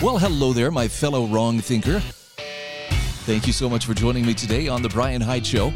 [0.00, 1.98] Well, hello there, my fellow wrong thinker.
[3.26, 5.72] Thank you so much for joining me today on the Brian Hyde Show.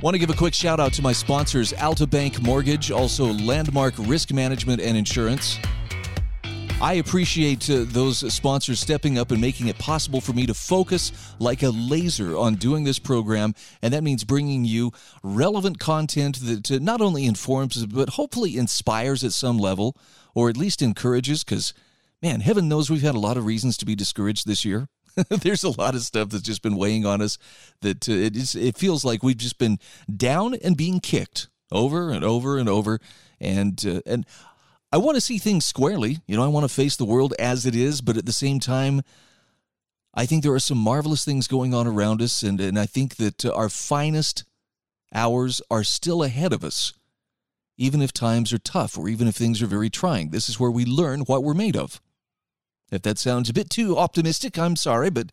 [0.00, 3.94] Want to give a quick shout out to my sponsors, Alta Bank Mortgage, also Landmark
[3.98, 5.58] Risk Management and Insurance.
[6.80, 11.10] I appreciate uh, those sponsors stepping up and making it possible for me to focus
[11.40, 13.56] like a laser on doing this program.
[13.82, 14.92] And that means bringing you
[15.24, 19.96] relevant content that uh, not only informs, but hopefully inspires at some level,
[20.32, 21.74] or at least encourages, because,
[22.22, 24.88] man, heaven knows we've had a lot of reasons to be discouraged this year.
[25.28, 27.36] There's a lot of stuff that's just been weighing on us
[27.80, 29.78] that uh, it, is, it feels like we've just been
[30.14, 32.98] down and being kicked over and over and over.
[33.40, 34.24] And, uh, and
[34.92, 36.18] I want to see things squarely.
[36.26, 38.60] You know, I want to face the world as it is, but at the same
[38.60, 39.02] time,
[40.14, 43.16] I think there are some marvelous things going on around us, and, and I think
[43.16, 44.44] that uh, our finest
[45.14, 46.92] hours are still ahead of us,
[47.78, 50.30] even if times are tough or even if things are very trying.
[50.30, 52.00] This is where we learn what we're made of.
[52.92, 55.32] If that sounds a bit too optimistic, I'm sorry, but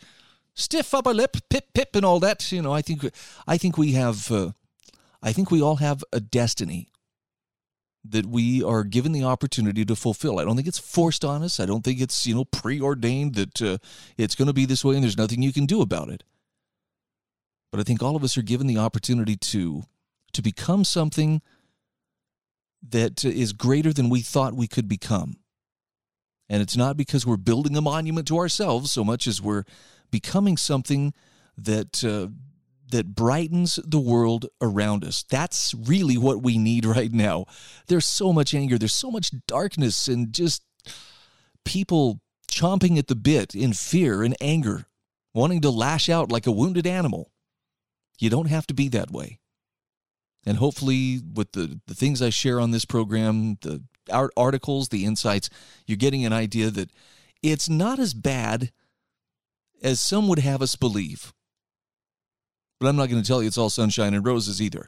[0.56, 2.52] stiff upper lip, pip pip, and all that.
[2.52, 3.06] You know, I think
[3.46, 4.52] I think we have, uh,
[5.22, 6.88] I think we all have a destiny
[8.06, 10.40] that we are given the opportunity to fulfill.
[10.40, 11.60] I don't think it's forced on us.
[11.60, 13.78] I don't think it's, you know, preordained that uh,
[14.18, 16.24] it's going to be this way and there's nothing you can do about it.
[17.72, 19.84] But I think all of us are given the opportunity to
[20.32, 21.42] to become something
[22.88, 25.38] that is greater than we thought we could become.
[26.50, 29.66] And it's not because we're building a monument to ourselves so much as we're
[30.10, 31.14] becoming something
[31.58, 32.28] that uh,
[32.92, 35.24] that brightens the world around us.
[35.30, 37.46] That's really what we need right now.
[37.88, 40.64] There's so much anger, there's so much darkness, and just
[41.66, 42.22] people
[42.52, 44.88] chomping at the bit in fear and anger,
[45.34, 47.32] wanting to lash out like a wounded animal.
[48.18, 49.40] You don't have to be that way.
[50.46, 55.50] And hopefully, with the, the things I share on this program, the articles, the insights,
[55.86, 56.92] you're getting an idea that
[57.42, 58.72] it's not as bad
[59.82, 61.34] as some would have us believe
[62.80, 64.88] but I'm not going to tell you it's all sunshine and roses either.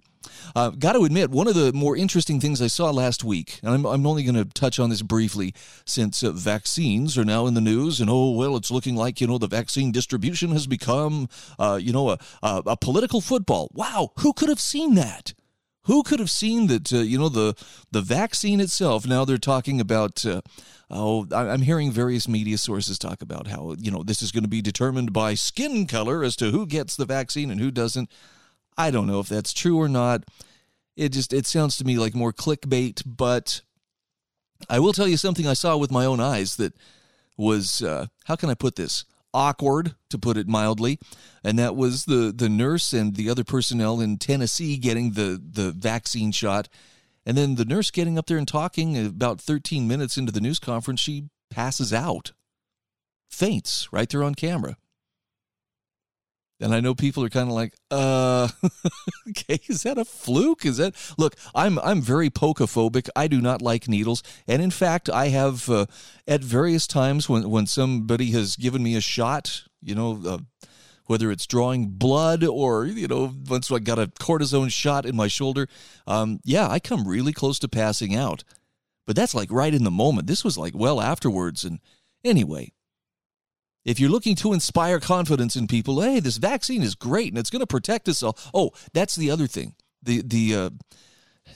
[0.56, 3.74] Uh, Got to admit, one of the more interesting things I saw last week, and
[3.74, 5.54] I'm, I'm only going to touch on this briefly
[5.86, 9.28] since uh, vaccines are now in the news, and oh, well, it's looking like, you
[9.28, 11.28] know, the vaccine distribution has become,
[11.60, 13.70] uh, you know, a, a, a political football.
[13.74, 15.34] Wow, who could have seen that?
[15.86, 16.94] Who could have seen that?
[16.94, 17.56] Uh, you know, the
[17.92, 19.08] the vaccine itself.
[19.08, 20.26] Now they're talking about.
[20.26, 20.42] Uh,
[20.90, 24.50] oh, I'm hearing various media sources talk about how you know this is going to
[24.50, 28.12] be determined by skin color as to who gets the vaccine and who doesn't.
[28.78, 30.24] I don't know if that's true or not.
[30.96, 33.02] It just it sounds to me like more clickbait.
[33.06, 33.62] But
[34.70, 36.74] I will tell you something I saw with my own eyes that
[37.38, 39.06] was uh, how can I put this?
[39.34, 41.00] Awkward, to put it mildly.
[41.44, 45.72] And that was the, the nurse and the other personnel in Tennessee getting the, the
[45.72, 46.68] vaccine shot.
[47.26, 50.42] And then the nurse getting up there and talking uh, about 13 minutes into the
[50.42, 52.32] news conference, she passes out,
[53.30, 54.78] faints right there on camera.
[56.62, 58.48] And I know people are kind of like, uh,
[59.30, 60.66] okay, is that a fluke?
[60.66, 61.36] Is that look?
[61.56, 63.10] I'm I'm very pokophobic.
[63.16, 65.88] I do not like needles, and in fact, I have uh,
[66.28, 70.38] at various times when when somebody has given me a shot, you know, uh,
[71.08, 75.28] whether it's drawing blood or you know, once I got a cortisone shot in my
[75.28, 75.68] shoulder,
[76.06, 78.44] um, yeah, I come really close to passing out.
[79.08, 80.28] But that's like right in the moment.
[80.28, 81.80] This was like well afterwards, and
[82.24, 82.72] anyway,
[83.84, 87.50] if you're looking to inspire confidence in people, hey, this vaccine is great and it's
[87.50, 88.38] going to protect us all.
[88.54, 89.76] Oh, that's the other thing.
[90.04, 90.70] The the uh,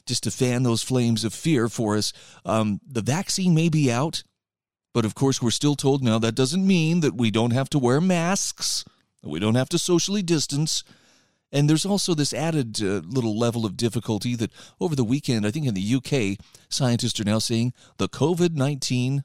[0.06, 2.13] just to fan those flames of fear for us.
[2.44, 4.24] Um, the vaccine may be out,
[4.94, 7.80] but of course we're still told now that doesn't mean that we don't have to
[7.80, 8.86] wear masks,
[9.24, 10.83] we don't have to socially distance.
[11.51, 14.51] And there's also this added uh, little level of difficulty that
[14.81, 19.24] over the weekend, I think in the UK, scientists are now saying the COVID 19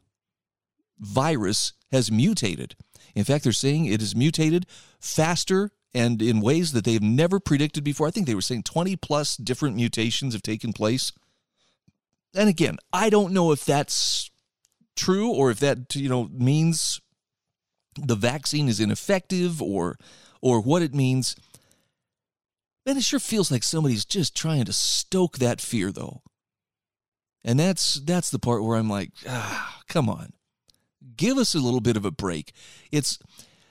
[1.01, 2.77] virus has mutated.
[3.15, 4.67] In fact, they're saying it is mutated
[5.01, 8.07] faster and in ways that they've never predicted before.
[8.07, 11.13] I think they were saying 20 plus different mutations have taken place.
[12.35, 14.31] And again, I don't know if that's
[14.95, 17.01] true or if that, you know, means
[17.97, 19.97] the vaccine is ineffective or
[20.41, 21.37] or what it means.
[22.87, 26.23] Man, it sure feels like somebody's just trying to stoke that fear though.
[27.45, 30.33] And that's that's the part where I'm like, ah, come on.
[31.21, 32.53] Give us a little bit of a break.
[32.91, 33.19] It's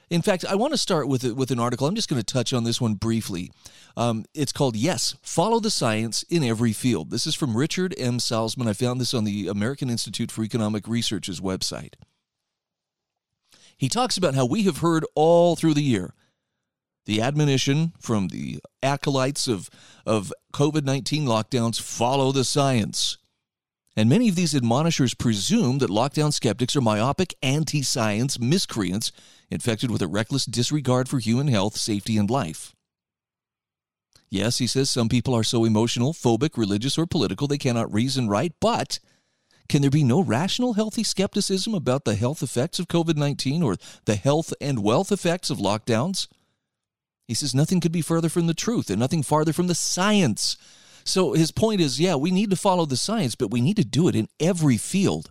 [0.08, 1.88] in fact, I want to start with with an article.
[1.88, 3.50] I'm just going to touch on this one briefly.
[3.96, 8.18] Um, it's called "Yes, Follow the Science in Every Field." This is from Richard M.
[8.18, 8.68] Salsman.
[8.68, 11.94] I found this on the American Institute for Economic Research's website.
[13.76, 16.14] He talks about how we have heard all through the year
[17.04, 19.68] the admonition from the acolytes of,
[20.06, 23.18] of COVID 19 lockdowns follow the science.
[23.96, 29.12] And many of these admonishers presume that lockdown skeptics are myopic, anti science miscreants
[29.50, 32.74] infected with a reckless disregard for human health, safety, and life.
[34.30, 38.28] Yes, he says some people are so emotional, phobic, religious, or political they cannot reason
[38.28, 39.00] right, but
[39.68, 43.76] can there be no rational, healthy skepticism about the health effects of COVID 19 or
[44.04, 46.28] the health and wealth effects of lockdowns?
[47.26, 50.56] He says nothing could be further from the truth and nothing farther from the science.
[51.04, 53.84] So his point is yeah, we need to follow the science, but we need to
[53.84, 55.30] do it in every field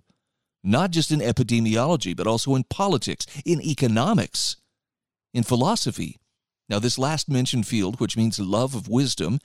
[0.64, 4.58] not just in epidemiology, but also in politics, in economics,
[5.34, 6.18] in philosophy.
[6.68, 9.40] Now, this last mentioned field, which means love of wisdom,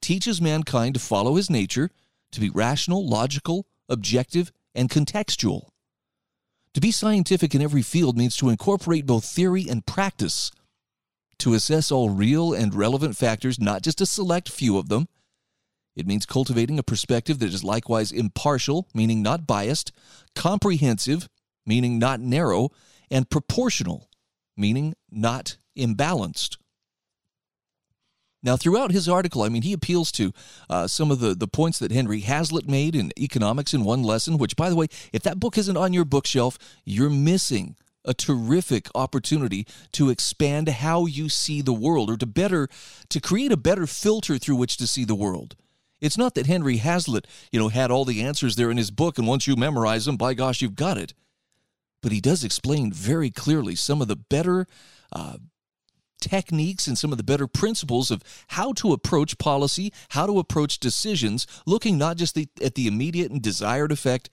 [0.00, 1.90] teaches mankind to follow his nature,
[2.32, 5.68] to be rational, logical, objective, and contextual.
[6.74, 10.52] To be scientific in every field means to incorporate both theory and practice,
[11.38, 15.08] to assess all real and relevant factors, not just a select few of them,
[16.00, 19.92] it means cultivating a perspective that is likewise impartial, meaning not biased,
[20.34, 21.28] comprehensive,
[21.64, 22.70] meaning not narrow,
[23.10, 24.08] and proportional,
[24.56, 26.56] meaning not imbalanced.
[28.42, 30.32] Now, throughout his article, I mean, he appeals to
[30.70, 34.38] uh, some of the, the points that Henry Hazlitt made in Economics in One Lesson,
[34.38, 38.88] which, by the way, if that book isn't on your bookshelf, you're missing a terrific
[38.94, 42.68] opportunity to expand how you see the world or to better,
[43.10, 45.54] to create a better filter through which to see the world.
[46.00, 49.18] It's not that Henry Hazlitt, you know, had all the answers there in his book,
[49.18, 51.14] and once you memorize them, by gosh, you've got it.
[52.02, 54.66] But he does explain very clearly some of the better
[55.12, 55.36] uh,
[56.20, 60.78] techniques and some of the better principles of how to approach policy, how to approach
[60.78, 64.30] decisions, looking not just the, at the immediate and desired effect,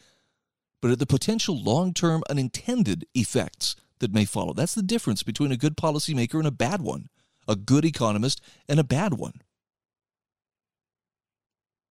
[0.82, 4.54] but at the potential long term unintended effects that may follow.
[4.54, 7.10] That's the difference between a good policymaker and a bad one,
[7.48, 9.42] a good economist and a bad one.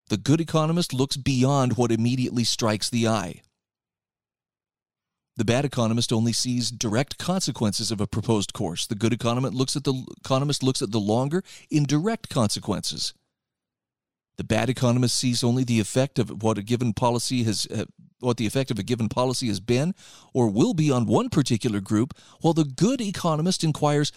[0.08, 3.42] The good economist looks beyond what immediately strikes the eye.
[5.36, 8.86] The bad economist only sees direct consequences of a proposed course.
[8.86, 13.12] The good economist looks at the economist looks at the longer, indirect consequences.
[14.38, 17.84] The bad economist sees only the effect of what a given policy has uh,
[18.20, 19.94] what the effect of a given policy has been
[20.32, 24.12] or will be on one particular group, while the good economist inquires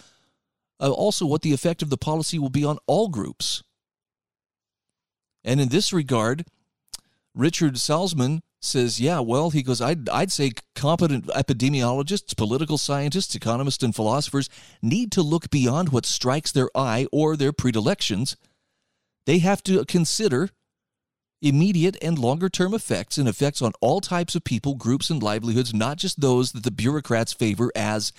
[0.80, 3.62] uh, also what the effect of the policy will be on all groups.
[5.44, 6.44] And in this regard,
[7.34, 13.82] Richard Salsman says, yeah, well, he goes, I'd, I'd say competent epidemiologists, political scientists, economists,
[13.82, 14.50] and philosophers
[14.82, 18.36] need to look beyond what strikes their eye or their predilections.
[19.24, 20.50] They have to consider
[21.42, 25.72] immediate and longer term effects and effects on all types of people, groups, and livelihoods,
[25.72, 28.12] not just those that the bureaucrats favor as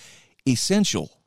[0.46, 1.21] essential.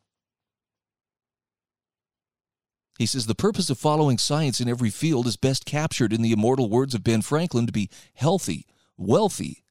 [2.98, 6.32] He says the purpose of following science in every field is best captured in the
[6.32, 8.66] immortal words of Ben Franklin to be healthy,
[8.98, 9.64] wealthy,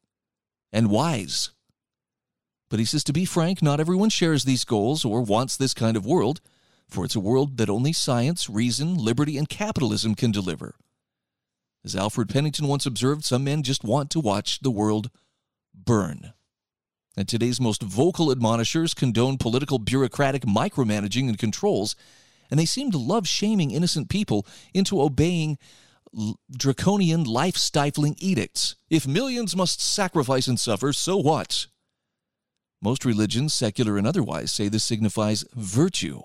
[0.72, 1.50] and wise.
[2.68, 5.96] But he says, to be frank, not everyone shares these goals or wants this kind
[5.96, 6.40] of world,
[6.88, 10.74] for it's a world that only science, reason, liberty, and capitalism can deliver.
[11.84, 15.10] As Alfred Pennington once observed, some men just want to watch the world
[15.74, 16.32] burn.
[17.16, 21.94] And today's most vocal admonishers condone political bureaucratic micromanaging and controls
[22.50, 25.58] and they seem to love shaming innocent people into obeying
[26.56, 28.76] draconian, life stifling edicts.
[28.88, 31.66] If millions must sacrifice and suffer, so what?
[32.80, 36.20] Most religions, secular and otherwise, say this signifies virtue.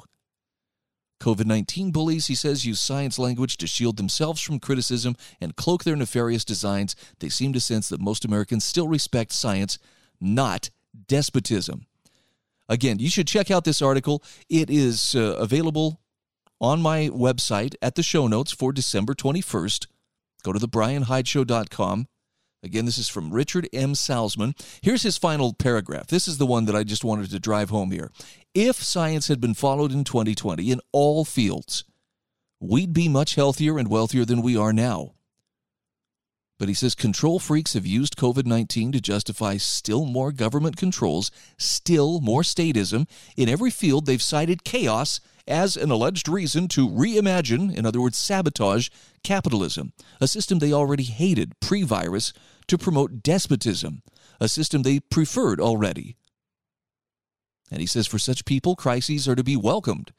[1.21, 5.83] COVID 19 bullies, he says, use science language to shield themselves from criticism and cloak
[5.83, 6.95] their nefarious designs.
[7.19, 9.79] They seem to sense that most Americans still respect science,
[10.21, 10.69] not
[11.07, 11.85] despotism.
[12.69, 14.23] Again, you should check out this article.
[14.49, 15.99] It is uh, available
[16.61, 19.87] on my website at the show notes for December 21st.
[20.43, 22.07] Go to thebrianhydeshow.com.
[22.61, 23.93] Again, this is from Richard M.
[23.93, 24.53] Salsman.
[24.81, 26.07] Here's his final paragraph.
[26.07, 28.11] This is the one that I just wanted to drive home here.
[28.53, 31.85] If science had been followed in 2020 in all fields,
[32.59, 35.13] we'd be much healthier and wealthier than we are now.
[36.57, 41.31] But he says control freaks have used COVID 19 to justify still more government controls,
[41.57, 43.07] still more statism.
[43.37, 48.17] In every field, they've cited chaos as an alleged reason to reimagine, in other words,
[48.17, 48.89] sabotage,
[49.23, 49.91] capitalism,
[50.21, 52.31] a system they already hated pre virus
[52.67, 54.03] to promote despotism,
[54.39, 56.15] a system they preferred already.
[57.71, 60.11] And he says for such people, crises are to be welcomed,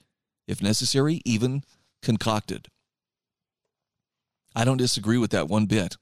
[0.46, 1.64] if necessary, even
[2.02, 2.68] concocted.
[4.54, 5.96] I don't disagree with that one bit.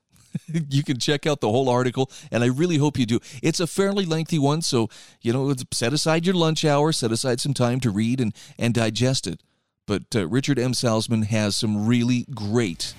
[0.69, 3.21] you can check out the whole article, and I really hope you do.
[3.43, 4.89] It's a fairly lengthy one, so
[5.23, 8.75] you know, set aside your lunch hour, set aside some time to read and and
[8.75, 9.43] digest it.
[9.87, 10.73] But uh, Richard M.
[10.73, 12.95] Salsman has some really great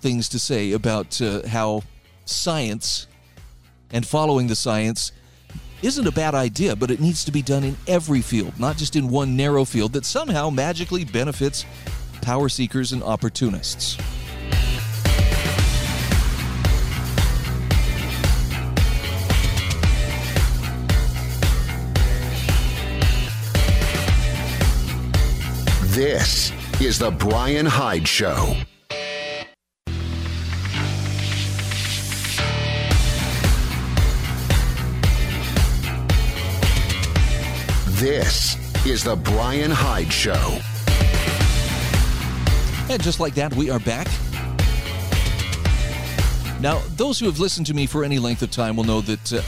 [0.00, 1.82] things to say about uh, how
[2.24, 3.06] science
[3.90, 5.12] and following the science
[5.82, 8.94] isn't a bad idea, but it needs to be done in every field, not just
[8.94, 11.64] in one narrow field that somehow magically benefits
[12.22, 13.98] power seekers and opportunists.
[25.92, 28.56] This is The Brian Hyde Show.
[38.00, 38.56] This
[38.86, 40.58] is The Brian Hyde Show.
[42.88, 44.08] And just like that, we are back.
[46.62, 49.30] Now, those who have listened to me for any length of time will know that
[49.30, 49.42] uh,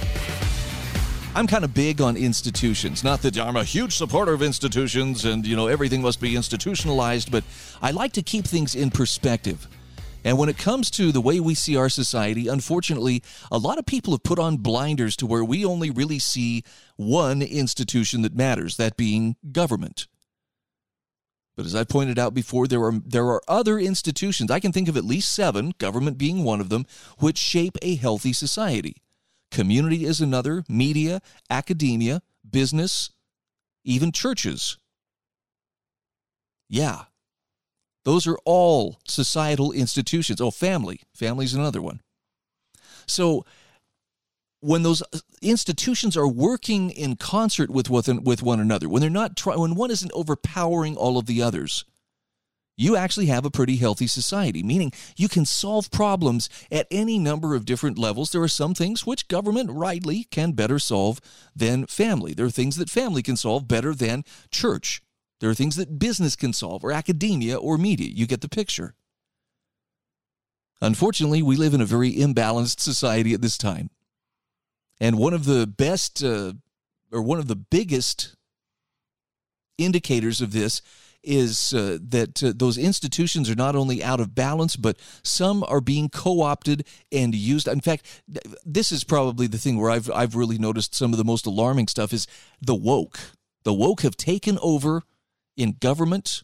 [1.37, 3.03] I'm kind of big on institutions.
[3.03, 7.33] Not that I'm a huge supporter of institutions and, you know, everything must be institutionalized,
[7.33, 7.43] but
[7.83, 9.67] I like to keep things in perspective.
[10.25, 13.85] And when it comes to the way we see our society, unfortunately, a lot of
[13.85, 16.63] people have put on blinders to where we only really see
[16.97, 20.07] one institution that matters, that being government.
[21.57, 24.53] But as I pointed out before, there are there are other institutions.
[24.53, 26.87] I can think of at least 7, government being one of them,
[27.19, 29.03] which shape a healthy society.
[29.55, 33.11] Community is another, media, academia, business,
[33.85, 34.79] even churches.
[36.69, 37.05] Yeah.
[38.05, 40.41] Those are all societal institutions.
[40.41, 41.03] Oh, family.
[41.15, 42.01] Family's another one.
[43.07, 43.45] So
[44.59, 49.37] when those uh, institutions are working in concert with with one another, when they're not
[49.37, 51.85] try, when one isn't overpowering all of the others,
[52.77, 57.55] you actually have a pretty healthy society, meaning you can solve problems at any number
[57.55, 58.31] of different levels.
[58.31, 61.21] There are some things which government rightly can better solve
[61.55, 62.35] than family.
[62.35, 65.03] There are things that family can solve better than church.
[65.41, 68.09] There are things that business can solve, or academia, or media.
[68.09, 68.95] You get the picture.
[70.81, 73.91] Unfortunately, we live in a very imbalanced society at this time.
[75.01, 76.55] And one of the best, uh,
[77.13, 78.37] or one of the biggest
[79.79, 80.83] indicators of this
[81.25, 85.81] is uh, that uh, those institutions are not only out of balance, but some are
[85.81, 87.69] being co-opted and used.
[87.69, 88.23] In fact,
[88.65, 91.89] this is probably the thing where I've I've really noticed some of the most alarming
[91.89, 92.27] stuff is
[92.61, 93.19] the woke.
[93.65, 95.03] The woke have taken over
[95.57, 96.43] in government.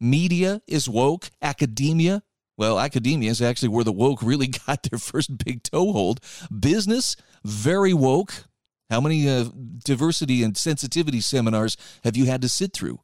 [0.00, 1.30] Media is woke.
[1.42, 2.22] Academia,
[2.58, 6.20] well, academia is actually where the woke really got their first big toehold.
[6.56, 8.44] Business, very woke.
[8.90, 9.44] How many uh,
[9.84, 13.00] diversity and sensitivity seminars have you had to sit through?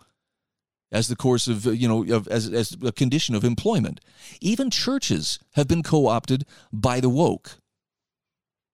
[0.95, 4.01] As the course of, you know, of, as, as a condition of employment.
[4.41, 7.59] Even churches have been co opted by the woke.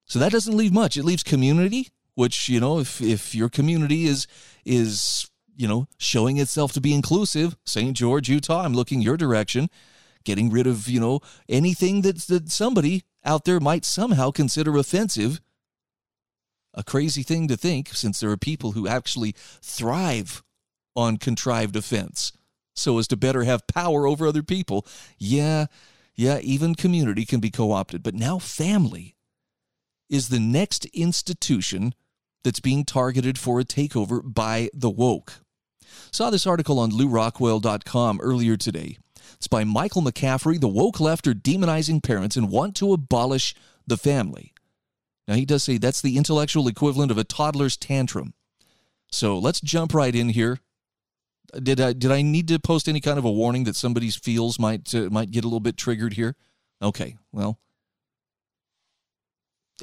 [0.05, 0.99] So that doesn't leave much.
[0.99, 4.27] It leaves community, which, you know, if, if your community is,
[4.67, 7.97] is, you know, showing itself to be inclusive, St.
[7.97, 9.71] George, Utah, I'm looking your direction,
[10.25, 15.41] getting rid of, you know, anything that, that somebody out there might somehow consider offensive.
[16.75, 20.43] A crazy thing to think, since there are people who actually thrive
[20.95, 22.33] on contrived offense
[22.75, 24.87] so as to better have power over other people.
[25.19, 25.67] Yeah,
[26.15, 28.03] yeah, even community can be co opted.
[28.03, 29.17] But now family
[30.09, 31.95] is the next institution
[32.43, 35.35] that's being targeted for a takeover by the woke.
[36.11, 38.97] Saw this article on lewrockwell.com earlier today.
[39.35, 40.61] It's by Michael McCaffrey.
[40.61, 43.55] The woke left are demonizing parents and want to abolish
[43.87, 44.55] the family.
[45.29, 48.35] Now, he does say that's the intellectual equivalent of a toddler's tantrum.
[49.13, 50.61] So let's jump right in here
[51.63, 54.59] did I did I need to post any kind of a warning that somebody's feels
[54.59, 56.37] might uh, might get a little bit triggered here?
[56.83, 57.59] Okay, well,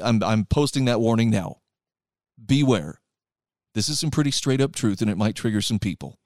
[0.02, 1.58] I'm I'm posting that warning now.
[2.44, 3.02] Beware.
[3.74, 6.18] This is some pretty straight up truth, and it might trigger some people.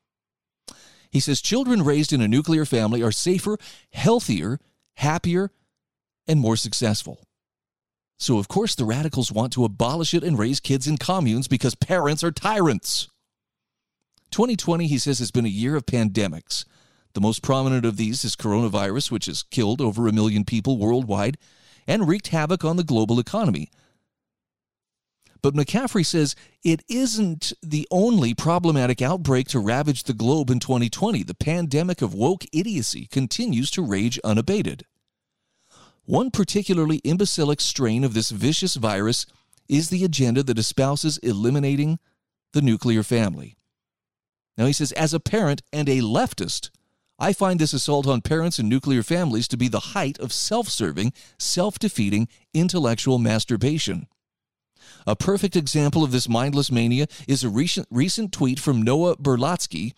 [1.10, 3.58] He says children raised in a nuclear family are safer,
[3.92, 4.60] healthier,
[4.96, 5.52] happier,
[6.28, 7.26] and more successful.
[8.18, 11.76] So, of course, the radicals want to abolish it and raise kids in communes because
[11.76, 13.10] parents are tyrants.
[14.32, 16.66] 2020, he says, has been a year of pandemics.
[17.14, 21.38] The most prominent of these is coronavirus, which has killed over a million people worldwide
[21.88, 23.70] and wreaked havoc on the global economy.
[25.42, 31.24] But McCaffrey says it isn't the only problematic outbreak to ravage the globe in 2020.
[31.24, 34.86] The pandemic of woke idiocy continues to rage unabated.
[36.06, 39.26] One particularly imbecilic strain of this vicious virus
[39.68, 42.00] is the agenda that espouses eliminating
[42.54, 43.56] the nuclear family.
[44.58, 46.70] Now, he says, as a parent and a leftist,
[47.18, 50.68] I find this assault on parents and nuclear families to be the height of self
[50.68, 54.08] serving, self defeating intellectual masturbation.
[55.06, 59.94] A perfect example of this mindless mania is a recent, recent tweet from Noah Berlatsky,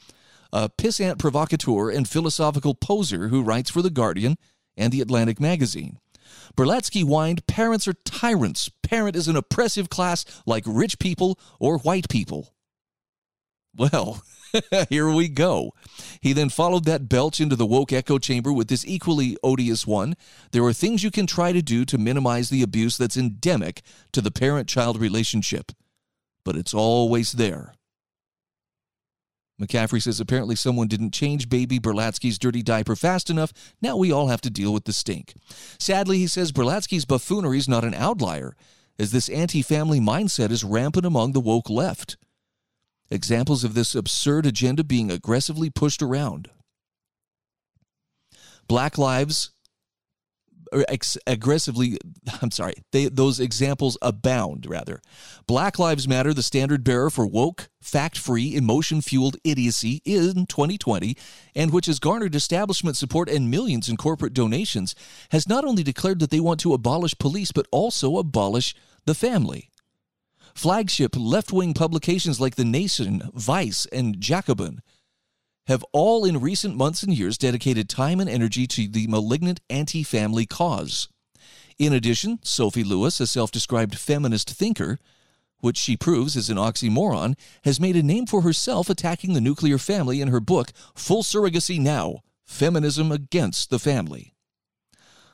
[0.52, 4.38] a pissant provocateur and philosophical poser who writes for The Guardian
[4.78, 6.00] and The Atlantic magazine.
[6.56, 8.70] Berlatsky whined, Parents are tyrants.
[8.82, 12.54] Parent is an oppressive class like rich people or white people.
[13.76, 14.24] Well,
[14.90, 15.74] here we go.
[16.22, 20.16] He then followed that belch into the woke echo chamber with this equally odious one.
[20.52, 23.82] There are things you can try to do to minimize the abuse that's endemic
[24.12, 25.72] to the parent child relationship,
[26.46, 27.74] but it's always there.
[29.62, 33.54] McCaffrey says apparently someone didn't change baby Berlatsky's dirty diaper fast enough.
[33.82, 35.36] Now we all have to deal with the stink.
[35.80, 38.56] Sadly, he says Berlatsky's buffoonery is not an outlier,
[39.00, 42.18] as this anti family mindset is rampant among the woke left.
[43.14, 46.50] Examples of this absurd agenda being aggressively pushed around.
[48.68, 49.52] Black lives
[50.74, 52.00] er, ex- aggressively
[52.42, 55.00] i'm sorry they, those examples abound rather
[55.46, 61.16] black lives matter the standard bearer for woke fact-free emotion-fueled idiocy in 2020
[61.54, 64.96] and which has garnered establishment support and millions in corporate donations
[65.30, 68.74] has not only declared that they want to abolish police but also abolish
[69.06, 69.70] the family
[70.54, 74.82] flagship left-wing publications like the nation vice and jacobin
[75.68, 80.04] have all in recent months and years dedicated time and energy to the malignant anti
[80.04, 81.08] family cause.
[81.80, 85.00] In addition, Sophie Lewis, a self described feminist thinker,
[85.60, 89.78] which she proves is an oxymoron, has made a name for herself attacking the nuclear
[89.78, 94.33] family in her book, Full Surrogacy Now Feminism Against the Family.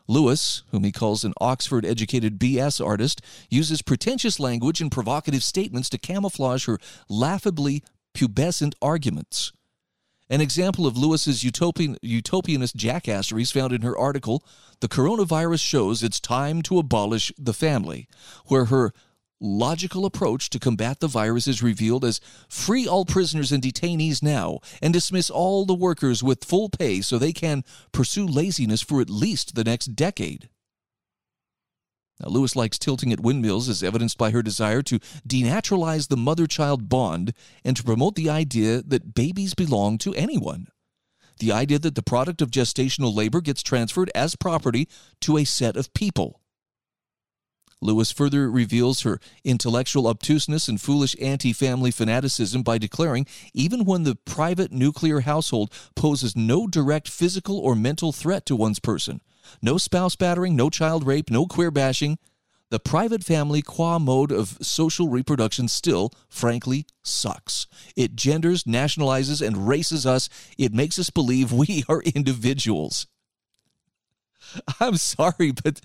[0.10, 5.88] Lewis, whom he calls an Oxford educated BS artist, uses pretentious language and provocative statements
[5.90, 7.83] to camouflage her laughably
[8.16, 9.53] pubescent arguments.
[10.27, 14.44] An example of Lewis's utopian, utopianist jackassery is found in her article,
[14.79, 18.07] The Coronavirus Shows It's Time to Abolish the Family,
[18.48, 18.94] where her
[19.40, 24.60] logical approach to combat the virus is revealed as free all prisoners and detainees now
[24.82, 29.10] and dismiss all the workers with full pay so they can pursue laziness for at
[29.10, 30.50] least the next decade.
[32.20, 36.48] Now, Lewis likes tilting at windmills as evidenced by her desire to denaturalize the mother
[36.48, 40.68] child bond and to promote the idea that babies belong to anyone.
[41.40, 44.90] The idea that the product of gestational labor gets transferred as property
[45.22, 46.42] to a set of people.
[47.81, 54.03] Lewis further reveals her intellectual obtuseness and foolish anti family fanaticism by declaring even when
[54.03, 59.22] the private nuclear household poses no direct physical or mental threat to one's person,
[59.61, 62.18] no spouse battering, no child rape, no queer bashing.
[62.72, 67.65] The private family qua mode of social reproduction still, frankly, sucks.
[67.96, 70.29] It genders, nationalizes, and races us.
[70.55, 73.07] It makes us believe we are individuals.
[74.79, 75.81] I'm sorry, but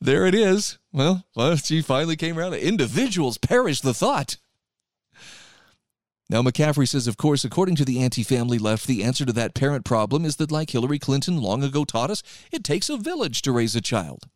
[0.00, 0.78] there it is.
[0.92, 2.54] Well, well, she finally came around.
[2.54, 4.36] Individuals perish the thought.
[6.30, 9.54] Now, McCaffrey says, of course, according to the anti family left, the answer to that
[9.54, 13.42] parent problem is that, like Hillary Clinton long ago taught us, it takes a village
[13.42, 14.28] to raise a child.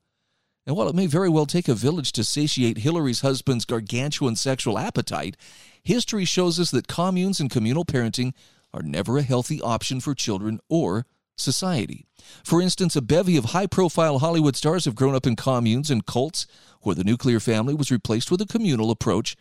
[0.66, 4.78] And while it may very well take a village to satiate Hillary's husband's gargantuan sexual
[4.78, 5.34] appetite,
[5.82, 8.34] history shows us that communes and communal parenting
[8.74, 11.06] are never a healthy option for children or
[11.40, 12.06] society.
[12.44, 16.06] For instance, a bevy of high profile Hollywood stars have grown up in communes and
[16.06, 16.46] cults
[16.82, 19.36] where the nuclear family was replaced with a communal approach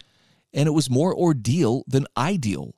[0.54, 2.74] and it was more ordeal than ideal.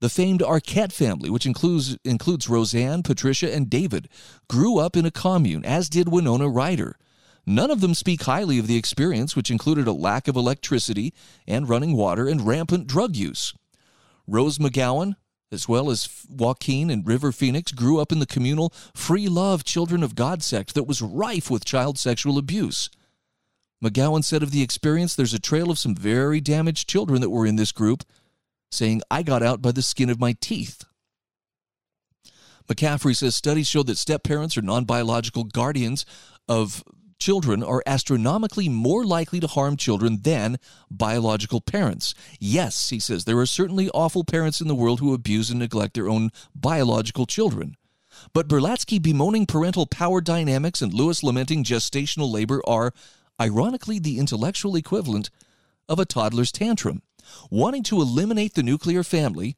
[0.00, 4.08] The famed Arquette family, which includes, includes Roseanne, Patricia, and David,
[4.48, 6.96] grew up in a commune, as did Winona Ryder.
[7.46, 11.12] None of them speak highly of the experience, which included a lack of electricity
[11.46, 13.54] and running water and rampant drug use.
[14.26, 15.16] Rose McGowan,
[15.54, 20.02] as well as Joaquin and River Phoenix, grew up in the communal free love Children
[20.02, 22.90] of God sect that was rife with child sexual abuse.
[23.82, 27.46] McGowan said of the experience, there's a trail of some very damaged children that were
[27.46, 28.04] in this group,
[28.70, 30.84] saying, I got out by the skin of my teeth.
[32.68, 36.06] McCaffrey says studies show that step parents or non biological guardians
[36.48, 36.82] of
[37.24, 40.58] children are astronomically more likely to harm children than
[40.90, 42.14] biological parents.
[42.38, 45.94] Yes, he says, there are certainly awful parents in the world who abuse and neglect
[45.94, 47.76] their own biological children.
[48.34, 52.92] But Berlatsky bemoaning parental power dynamics and Lewis lamenting gestational labor are
[53.40, 55.30] ironically the intellectual equivalent
[55.88, 57.00] of a toddler's tantrum.
[57.50, 59.56] Wanting to eliminate the nuclear family,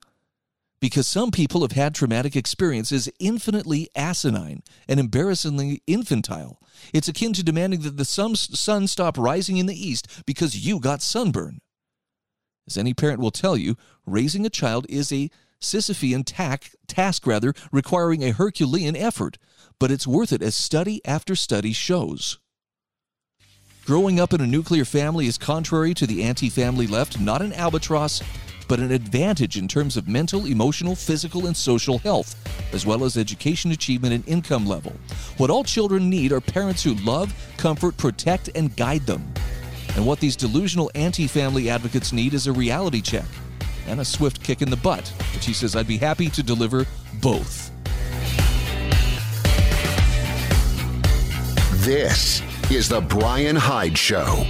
[0.80, 6.60] because some people have had traumatic experiences infinitely asinine and embarrassingly infantile.
[6.92, 11.02] It's akin to demanding that the sun stop rising in the east because you got
[11.02, 11.60] sunburn.
[12.66, 17.54] As any parent will tell you, raising a child is a Sisyphean tack, task rather
[17.72, 19.38] requiring a Herculean effort,
[19.78, 22.38] but it's worth it as study after study shows.
[23.86, 27.52] Growing up in a nuclear family is contrary to the anti family left, not an
[27.52, 28.20] albatross,
[28.68, 32.34] but an advantage in terms of mental, emotional, physical, and social health,
[32.72, 34.92] as well as education achievement and income level.
[35.36, 39.32] What all children need are parents who love, comfort, protect, and guide them.
[39.96, 43.26] And what these delusional anti family advocates need is a reality check
[43.86, 45.08] and a swift kick in the butt.
[45.34, 46.86] which he says, I'd be happy to deliver
[47.20, 47.70] both.
[51.84, 54.44] This is The Brian Hyde Show.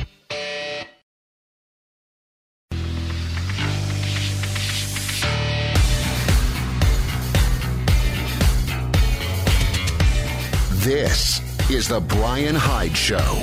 [10.87, 13.43] This is The Brian Hyde Show.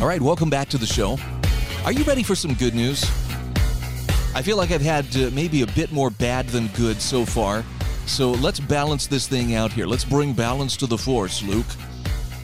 [0.00, 1.18] All right, welcome back to the show.
[1.84, 3.02] Are you ready for some good news?
[4.32, 7.64] I feel like I've had uh, maybe a bit more bad than good so far.
[8.06, 9.86] So let's balance this thing out here.
[9.86, 11.66] Let's bring balance to the force, Luke,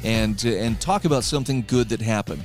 [0.03, 2.43] and uh, and talk about something good that happened.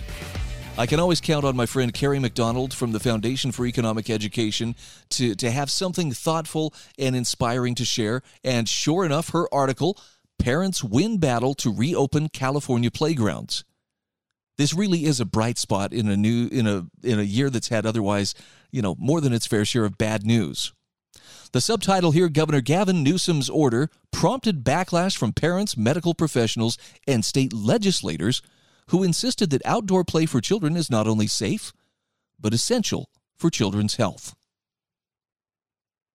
[0.80, 4.76] I can always count on my friend Kerry McDonald from the Foundation for Economic Education
[5.10, 8.22] to, to have something thoughtful and inspiring to share.
[8.44, 9.98] And sure enough, her article,
[10.38, 13.63] Parents Win Battle to Reopen California Playgrounds.
[14.60, 17.70] This really is a bright spot in a new in a in a year that's
[17.70, 18.36] had otherwise,
[18.72, 20.74] you know, more than its fair share of bad news.
[21.54, 27.52] The subtitle here Governor Gavin Newsom's order prompted backlash from parents, medical professionals, and state
[27.52, 28.44] legislators
[28.89, 31.73] who insisted that outdoor play for children is not only safe,
[32.39, 34.36] but essential for children's health.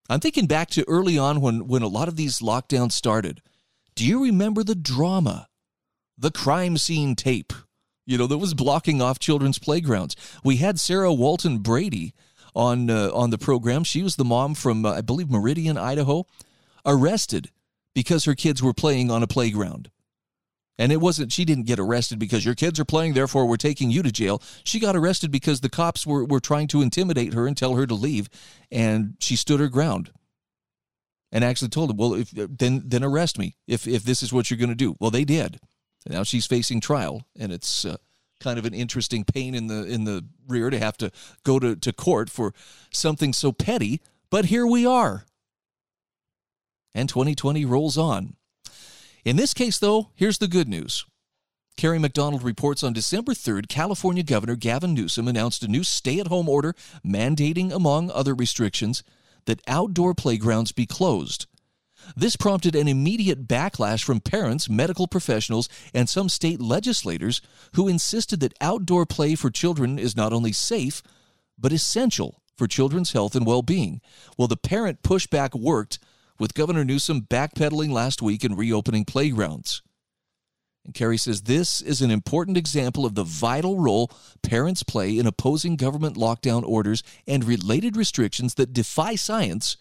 [0.09, 3.41] I'm thinking back to early on when, when a lot of these lockdowns started.
[3.95, 5.47] Do you remember the drama?
[6.17, 7.53] The crime scene tape,
[8.05, 10.15] you know, that was blocking off children's playgrounds.
[10.43, 12.13] We had Sarah Walton Brady
[12.55, 13.83] on, uh, on the program.
[13.83, 16.27] She was the mom from, uh, I believe, Meridian, Idaho,
[16.85, 17.49] arrested
[17.95, 19.89] because her kids were playing on a playground.
[20.79, 23.91] And it wasn't, she didn't get arrested because your kids are playing, therefore we're taking
[23.91, 24.41] you to jail.
[24.63, 27.85] She got arrested because the cops were, were trying to intimidate her and tell her
[27.85, 28.27] to leave.
[28.71, 30.11] And she stood her ground
[31.31, 34.49] and actually told them, well, if, then, then arrest me if, if this is what
[34.49, 34.95] you're going to do.
[34.99, 35.59] Well, they did.
[36.07, 37.23] Now she's facing trial.
[37.37, 37.97] And it's uh,
[38.39, 41.11] kind of an interesting pain in the, in the rear to have to
[41.43, 42.53] go to, to court for
[42.91, 44.01] something so petty.
[44.31, 45.25] But here we are.
[46.95, 48.35] And 2020 rolls on.
[49.25, 51.05] In this case, though, here's the good news.
[51.77, 56.27] Kerry McDonald reports on December 3rd, California Governor Gavin Newsom announced a new stay at
[56.27, 59.01] home order mandating, among other restrictions,
[59.45, 61.47] that outdoor playgrounds be closed.
[62.17, 67.41] This prompted an immediate backlash from parents, medical professionals, and some state legislators
[67.75, 71.01] who insisted that outdoor play for children is not only safe,
[71.57, 74.01] but essential for children's health and well being.
[74.37, 75.97] Well, the parent pushback worked
[76.43, 79.81] with Governor Newsom backpedaling last week and reopening playgrounds.
[80.83, 85.25] And Kerry says this is an important example of the vital role parents play in
[85.25, 89.77] opposing government lockdown orders and related restrictions that defy science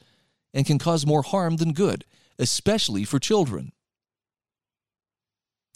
[0.55, 2.05] and can cause more harm than good,
[2.39, 3.73] especially for children.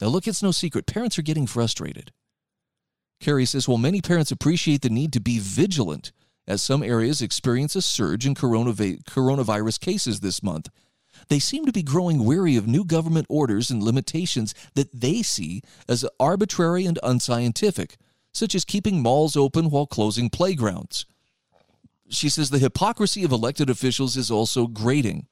[0.01, 2.13] Now, look, it's no secret, parents are getting frustrated.
[3.19, 6.13] Kerry says, while many parents appreciate the need to be vigilant
[6.47, 10.69] as some areas experience a surge in coronavirus cases this month.
[11.29, 15.63] They seem to be growing weary of new government orders and limitations that they see
[15.89, 17.97] as arbitrary and unscientific,
[18.33, 21.07] such as keeping malls open while closing playgrounds.
[22.09, 25.27] She says the hypocrisy of elected officials is also grating.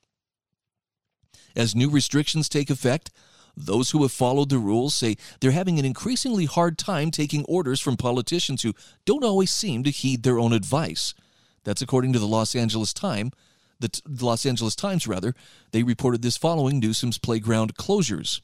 [1.54, 3.10] As new restrictions take effect,
[3.56, 7.80] those who have followed the rules say they're having an increasingly hard time taking orders
[7.80, 11.14] from politicians who don't always seem to heed their own advice.
[11.64, 13.32] That's according to the Los Angeles Times.
[13.80, 15.34] The, T- the Los Angeles Times, rather,
[15.72, 18.40] they reported this following Newsom's playground closures.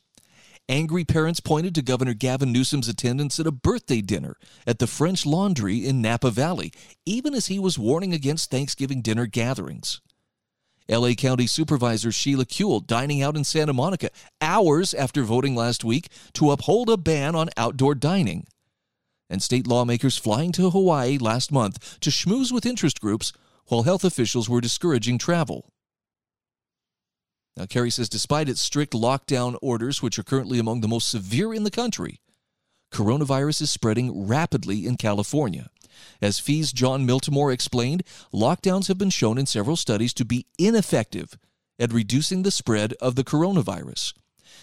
[0.69, 5.27] Angry parents pointed to Governor Gavin Newsom's attendance at a birthday dinner at the French
[5.27, 6.73] Laundry in Napa Valley,
[7.05, 10.01] even as he was warning against Thanksgiving dinner gatherings.
[10.89, 16.09] LA County Supervisor Sheila Kuehl dining out in Santa Monica hours after voting last week
[16.35, 18.47] to uphold a ban on outdoor dining.
[19.29, 23.33] And state lawmakers flying to Hawaii last month to schmooze with interest groups
[23.67, 25.71] while health officials were discouraging travel.
[27.57, 31.55] Now, Kerry says despite its strict lockdown orders, which are currently among the most severe
[31.55, 32.21] in the country,
[32.93, 35.69] coronavirus is spreading rapidly in California.
[36.21, 41.39] As FEE's Jon Miltimore explained, lockdowns have been shown in several studies to be ineffective
[41.79, 44.13] at reducing the spread of the coronavirus.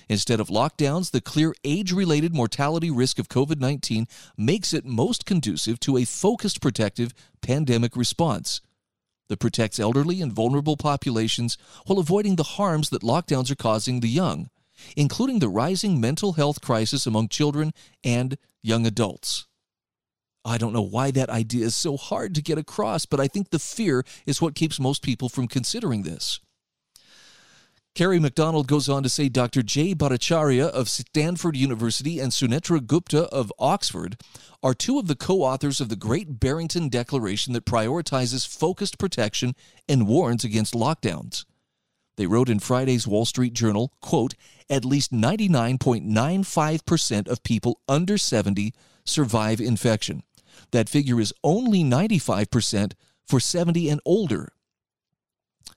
[0.09, 5.25] Instead of lockdowns, the clear age related mortality risk of COVID 19 makes it most
[5.25, 8.61] conducive to a focused protective pandemic response
[9.27, 14.07] that protects elderly and vulnerable populations while avoiding the harms that lockdowns are causing the
[14.07, 14.49] young,
[14.95, 17.73] including the rising mental health crisis among children
[18.03, 19.47] and young adults.
[20.47, 23.49] I don't know why that idea is so hard to get across, but I think
[23.49, 26.39] the fear is what keeps most people from considering this.
[27.95, 29.61] Kerry McDonald goes on to say Dr.
[29.61, 34.21] Jay Bhattacharya of Stanford University and Sunetra Gupta of Oxford
[34.63, 39.53] are two of the co authors of the Great Barrington Declaration that prioritizes focused protection
[39.89, 41.43] and warns against lockdowns.
[42.15, 44.35] They wrote in Friday's Wall Street Journal, quote,
[44.69, 50.23] at least 99.95% of people under 70 survive infection.
[50.71, 52.93] That figure is only 95%
[53.25, 54.53] for 70 and older.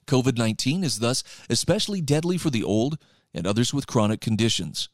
[0.06, 2.98] COVID 19 is thus especially deadly for the old
[3.34, 4.88] and others with chronic conditions.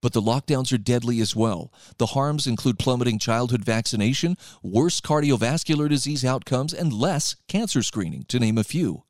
[0.00, 1.72] But the lockdowns are deadly as well.
[1.98, 8.38] The harms include plummeting childhood vaccination, worse cardiovascular disease outcomes, and less cancer screening, to
[8.38, 9.04] name a few.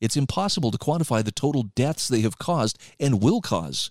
[0.00, 3.90] It's impossible to quantify the total deaths they have caused and will cause.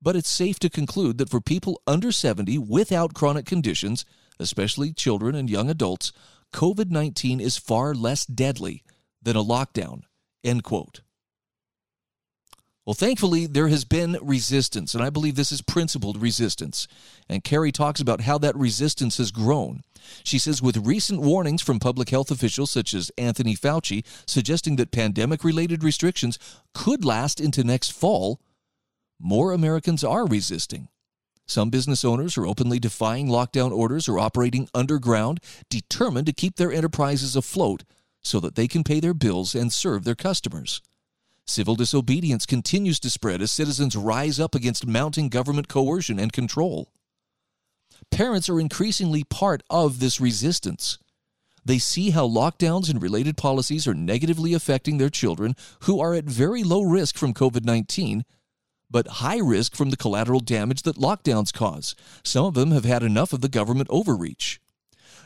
[0.00, 4.04] But it's safe to conclude that for people under 70 without chronic conditions,
[4.38, 6.12] especially children and young adults,
[6.52, 8.82] COVID 19 is far less deadly
[9.22, 10.02] than a lockdown.
[10.44, 11.00] End quote.
[12.86, 16.86] Well, thankfully, there has been resistance, and I believe this is principled resistance.
[17.28, 19.82] And Kerry talks about how that resistance has grown.
[20.22, 24.92] She says, with recent warnings from public health officials such as Anthony Fauci suggesting that
[24.92, 26.38] pandemic related restrictions
[26.74, 28.40] could last into next fall,
[29.18, 30.86] more Americans are resisting.
[31.46, 36.72] Some business owners are openly defying lockdown orders or operating underground, determined to keep their
[36.72, 37.84] enterprises afloat
[38.22, 40.82] so that they can pay their bills and serve their customers.
[41.46, 46.90] Civil disobedience continues to spread as citizens rise up against mounting government coercion and control.
[48.10, 50.98] Parents are increasingly part of this resistance.
[51.64, 56.24] They see how lockdowns and related policies are negatively affecting their children who are at
[56.24, 58.24] very low risk from COVID 19,
[58.90, 61.94] but high risk from the collateral damage that lockdowns cause.
[62.22, 64.60] Some of them have had enough of the government overreach.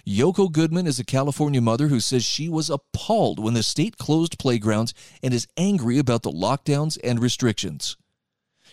[0.07, 4.39] Yoko Goodman is a California mother who says she was appalled when the state closed
[4.39, 7.97] playgrounds and is angry about the lockdowns and restrictions.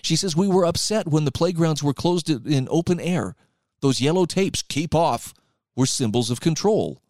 [0.02, 3.36] She says, We were upset when the playgrounds were closed in open air.
[3.82, 5.34] Those yellow tapes, keep off,
[5.76, 7.02] were symbols of control.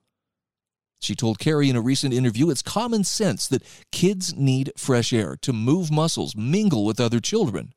[1.00, 5.38] She told Kerry in a recent interview it's common sense that kids need fresh air
[5.42, 7.74] to move muscles, mingle with other children.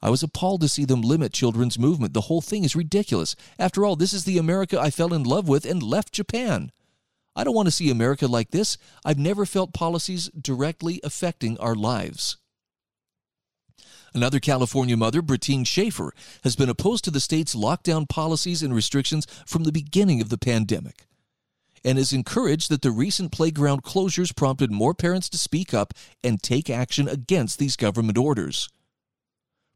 [0.00, 2.14] I was appalled to see them limit children's movement.
[2.14, 3.34] The whole thing is ridiculous.
[3.58, 6.70] After all, this is the America I fell in love with and left Japan.
[7.34, 8.78] I don't want to see America like this.
[9.04, 12.36] I've never felt policies directly affecting our lives.
[14.14, 16.12] Another California mother, Brittine Schaefer,
[16.42, 20.38] has been opposed to the state's lockdown policies and restrictions from the beginning of the
[20.38, 21.06] pandemic
[21.84, 26.42] and is encouraged that the recent playground closures prompted more parents to speak up and
[26.42, 28.68] take action against these government orders.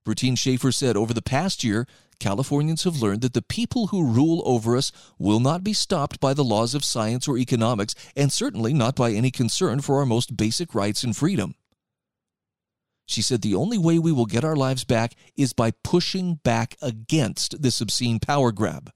[0.04, 1.86] Brittine Schaefer said over the past year,
[2.18, 6.32] Californians have learned that the people who rule over us will not be stopped by
[6.32, 10.36] the laws of science or economics, and certainly not by any concern for our most
[10.36, 11.54] basic rights and freedom.
[13.06, 16.76] She said the only way we will get our lives back is by pushing back
[16.80, 18.92] against this obscene power grab.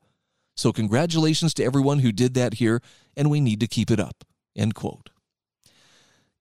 [0.56, 2.80] So, congratulations to everyone who did that here,
[3.16, 4.24] and we need to keep it up.
[4.56, 5.10] End quote.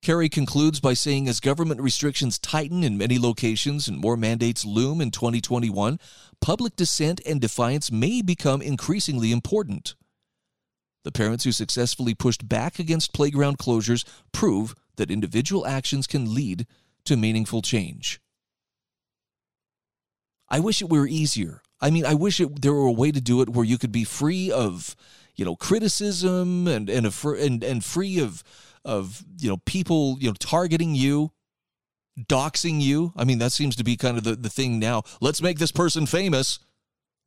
[0.02, 5.00] Kerry concludes by saying as government restrictions tighten in many locations and more mandates loom
[5.00, 5.98] in 2021,
[6.40, 9.96] public dissent and defiance may become increasingly important.
[11.04, 16.66] The parents who successfully pushed back against playground closures prove that individual actions can lead
[17.04, 18.20] to meaningful change.
[20.48, 21.62] I wish it were easier.
[21.80, 23.92] I mean, I wish it, there were a way to do it where you could
[23.92, 24.96] be free of,
[25.34, 28.42] you know, criticism and and a, and and free of
[28.84, 31.32] of you know people you know targeting you
[32.18, 33.12] doxing you.
[33.16, 35.02] I mean that seems to be kind of the, the thing now.
[35.20, 36.58] Let's make this person famous.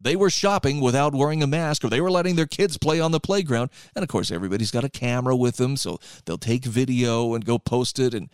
[0.02, 3.12] They were shopping without wearing a mask or they were letting their kids play on
[3.12, 3.70] the playground.
[3.94, 7.60] And of course everybody's got a camera with them so they'll take video and go
[7.60, 8.14] post it.
[8.14, 8.30] And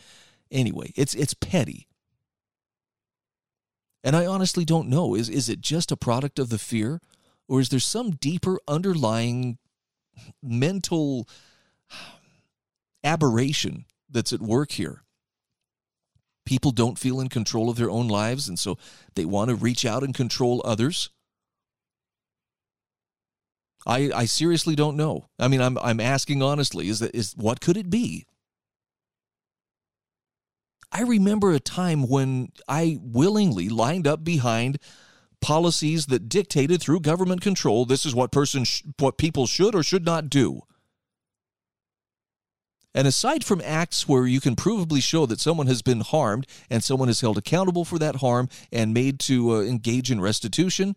[0.51, 1.87] anyway it's it's petty
[4.05, 7.01] and i honestly don't know is is it just a product of the fear
[7.49, 9.57] or is there some deeper underlying
[10.41, 11.27] mental
[13.03, 15.03] aberration that's at work here.
[16.45, 18.77] People don't feel in control of their own lives, and so
[19.15, 21.09] they want to reach out and control others.
[23.87, 25.27] I, I seriously don't know.
[25.39, 26.87] I mean, I'm I'm asking honestly.
[26.87, 28.25] Is that is what could it be?
[30.95, 34.79] I remember a time when I willingly lined up behind
[35.41, 39.83] policies that dictated through government control this is what person sh- what people should or
[39.83, 40.61] should not do.
[42.93, 46.81] And aside from acts where you can provably show that someone has been harmed and
[46.81, 50.95] someone is held accountable for that harm and made to uh, engage in restitution,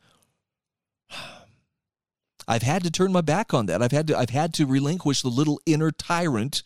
[2.47, 3.83] I've had to turn my back on that.
[3.83, 6.63] I've had to I've had to relinquish the little inner tyrant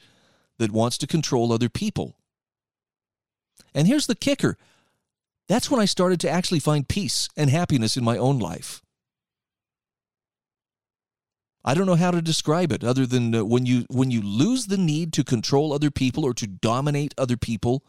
[0.58, 2.18] that wants to control other people.
[3.74, 4.56] And here's the kicker.
[5.48, 8.82] That's when I started to actually find peace and happiness in my own life.
[11.64, 14.66] I don't know how to describe it other than uh, when you when you lose
[14.66, 17.84] the need to control other people or to dominate other people,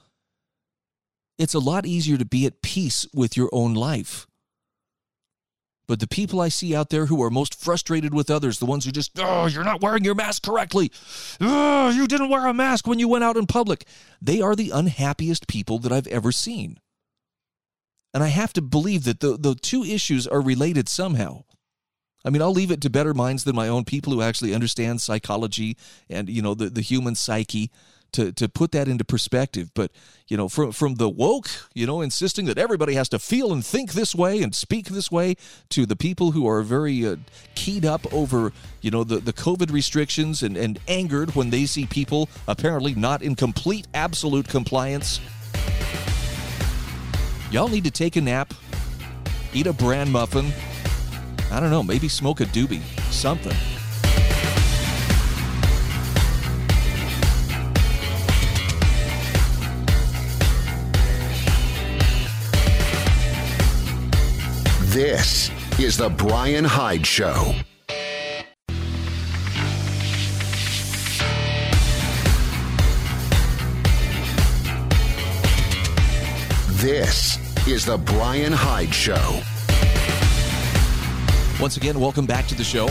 [1.40, 4.28] it's a lot easier to be at peace with your own life.
[5.86, 8.86] But the people I see out there who are most frustrated with others, the ones
[8.86, 10.92] who just, oh, you're not wearing your mask correctly.
[11.42, 13.86] Oh, you didn't wear a mask when you went out in public.
[14.22, 16.80] They are the unhappiest people that I've ever seen.
[18.14, 21.44] And I have to believe that the, the two issues are related somehow.
[22.24, 25.02] I mean, I'll leave it to better minds than my own people who actually understand
[25.02, 25.76] psychology
[26.10, 27.70] and, you know, the, the human psyche
[28.14, 29.72] to, to put that into perspective.
[29.74, 29.92] But,
[30.28, 33.66] you know, from, from the woke, you know, insisting that everybody has to feel and
[33.66, 35.36] think this way and speak this way
[35.70, 37.18] to the people who are very uh,
[37.56, 41.86] keyed up over, you know, the, the COVID restrictions and, and angered when they see
[41.86, 45.20] people apparently not in complete, absolute compliance.
[47.52, 48.54] Y'all need to take a nap,
[49.54, 50.52] eat a bran muffin,
[51.52, 53.56] I don't know, maybe smoke a doobie, something.
[64.94, 67.56] This is the Brian Hyde Show.
[76.74, 79.42] This is the Brian Hyde Show.
[81.60, 82.88] Once again, welcome back to the show.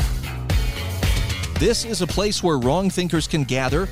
[1.60, 3.88] This is a place where wrong thinkers can gather.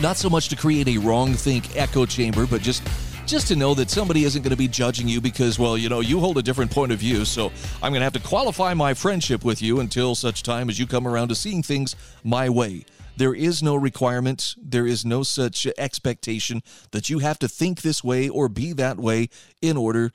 [0.00, 2.82] Not so much to create a wrong think echo chamber, but just
[3.26, 6.00] just to know that somebody isn't going to be judging you because, well, you know,
[6.00, 7.24] you hold a different point of view.
[7.24, 10.78] So I'm going to have to qualify my friendship with you until such time as
[10.78, 12.84] you come around to seeing things my way.
[13.16, 18.02] There is no requirement, there is no such expectation that you have to think this
[18.02, 19.28] way or be that way
[19.60, 20.12] in order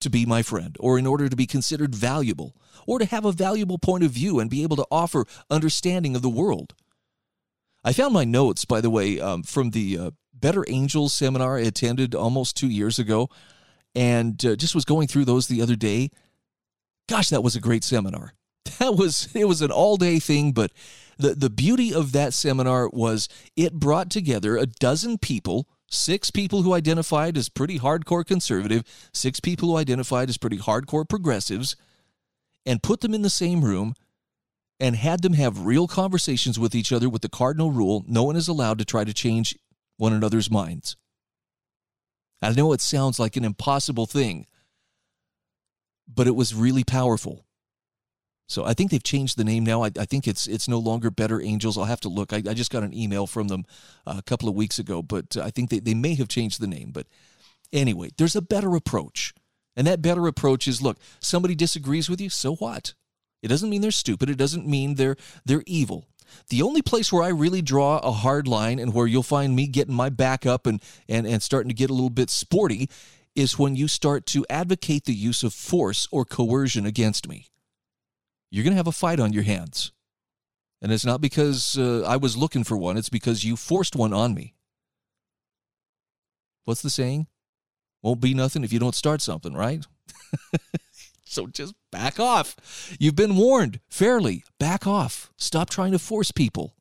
[0.00, 2.54] to be my friend or in order to be considered valuable
[2.86, 6.22] or to have a valuable point of view and be able to offer understanding of
[6.22, 6.74] the world.
[7.82, 11.62] I found my notes, by the way, um, from the uh, Better Angels seminar I
[11.62, 13.28] attended almost two years ago,
[13.94, 16.10] and uh, just was going through those the other day.
[17.08, 18.32] Gosh, that was a great seminar.
[18.78, 20.70] That was it was an all day thing, but
[21.16, 26.62] the the beauty of that seminar was it brought together a dozen people six people
[26.62, 31.76] who identified as pretty hardcore conservative, six people who identified as pretty hardcore progressives,
[32.64, 33.94] and put them in the same room
[34.78, 38.36] and had them have real conversations with each other with the cardinal rule no one
[38.36, 39.56] is allowed to try to change
[39.96, 40.96] one another's minds.
[42.42, 44.46] I know it sounds like an impossible thing,
[46.06, 47.46] but it was really powerful.
[48.48, 49.82] So I think they've changed the name now.
[49.82, 51.76] I, I, think it's it's no longer Better Angels.
[51.76, 52.32] I'll have to look.
[52.32, 53.64] I, I just got an email from them
[54.06, 56.68] uh, a couple of weeks ago, but I think they, they may have changed the
[56.68, 56.90] name.
[56.92, 57.06] But
[57.72, 59.34] anyway, there's a better approach.
[59.74, 62.94] And that better approach is look, somebody disagrees with you, so what?
[63.42, 64.30] It doesn't mean they're stupid.
[64.30, 66.06] It doesn't mean they're they're evil.
[66.48, 69.66] The only place where I really draw a hard line and where you'll find me
[69.66, 72.88] getting my back up and, and, and starting to get a little bit sporty
[73.34, 77.48] is when you start to advocate the use of force or coercion against me
[78.50, 79.92] you're going to have a fight on your hands.
[80.82, 84.12] And it's not because uh, I was looking for one, it's because you forced one
[84.12, 84.54] on me.
[86.64, 87.26] What's the saying?
[88.02, 89.84] Won't be nothing if you don't start something, right?
[91.26, 92.96] so just back off.
[92.98, 94.44] You've been warned fairly.
[94.58, 95.30] Back off.
[95.36, 96.74] Stop trying to force people.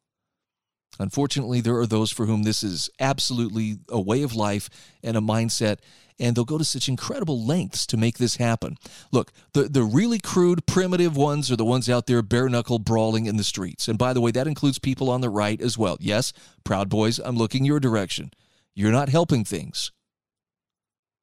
[0.98, 4.70] Unfortunately, there are those for whom this is absolutely a way of life
[5.04, 5.80] and a mindset
[6.20, 8.78] and they'll go to such incredible lengths to make this happen.
[9.12, 13.26] Look, the, the really crude, primitive ones are the ones out there bare knuckle brawling
[13.26, 13.88] in the streets.
[13.88, 15.98] And by the way, that includes people on the right as well.
[16.00, 16.34] Yes,
[16.64, 18.32] Proud Boys, I'm looking your direction.
[18.74, 19.92] You're not helping things.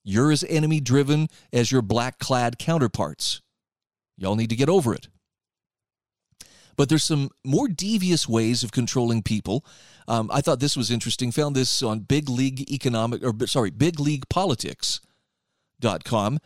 [0.04, 3.40] You're as enemy driven as your black clad counterparts.
[4.16, 5.08] Y'all need to get over it.
[6.76, 9.64] But there's some more devious ways of controlling people
[10.08, 11.30] um, I thought this was interesting.
[11.32, 16.38] Found this on Big League Economic, or sorry, Big League Politics.com.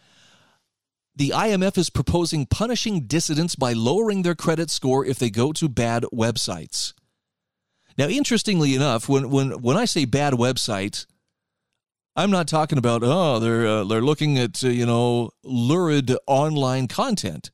[1.15, 5.69] the IMF is proposing punishing dissidents by lowering their credit score if they go to
[5.69, 6.93] bad websites.
[7.99, 11.07] Now, interestingly enough, when when when I say bad website,
[12.17, 16.89] I'm not talking about oh they're uh, they're looking at uh, you know lurid online
[16.89, 17.51] content.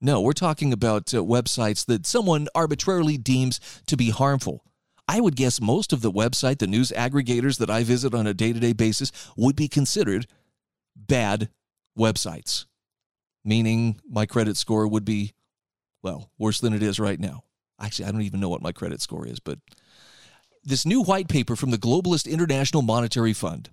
[0.00, 4.62] No, we're talking about uh, websites that someone arbitrarily deems to be harmful.
[5.08, 8.34] I would guess most of the website, the news aggregators that I visit on a
[8.34, 10.26] day to day basis, would be considered
[10.94, 11.48] bad
[11.98, 12.66] websites
[13.46, 15.32] meaning my credit score would be,
[16.02, 17.44] well, worse than it is right now.
[17.80, 19.60] Actually, I don't even know what my credit score is, but
[20.66, 23.70] this new white paper from the Globalist International Monetary Fund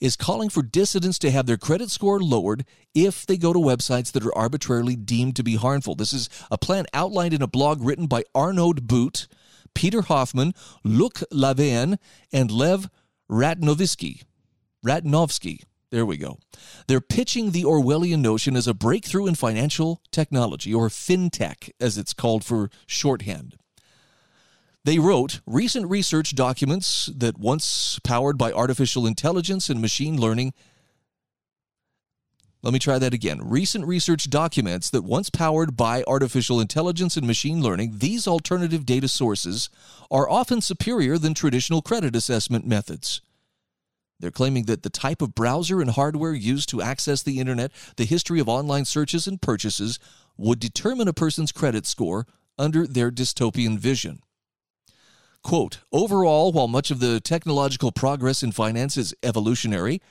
[0.00, 2.64] is calling for dissidents to have their credit score lowered
[2.94, 5.96] if they go to websites that are arbitrarily deemed to be harmful.
[5.96, 9.26] This is a plan outlined in a blog written by Arnoud Boot,
[9.74, 11.98] Peter Hoffmann, Luc Laverne,
[12.32, 12.88] and Lev
[13.28, 14.22] Ratnovski.
[14.86, 15.62] Ratnovski.
[15.90, 16.38] There we go.
[16.86, 22.12] They're pitching the Orwellian notion as a breakthrough in financial technology, or fintech, as it's
[22.12, 23.56] called for shorthand.
[24.88, 30.54] They wrote recent research documents that once powered by artificial intelligence and machine learning.
[32.62, 33.46] Let me try that again.
[33.46, 39.08] Recent research documents that once powered by artificial intelligence and machine learning, these alternative data
[39.08, 39.68] sources
[40.10, 43.20] are often superior than traditional credit assessment methods.
[44.18, 48.06] They're claiming that the type of browser and hardware used to access the internet, the
[48.06, 49.98] history of online searches and purchases,
[50.38, 52.26] would determine a person's credit score
[52.56, 54.22] under their dystopian vision.
[55.48, 60.02] Quote Overall, while much of the technological progress in finance is evolutionary,